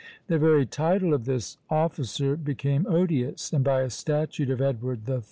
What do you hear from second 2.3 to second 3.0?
became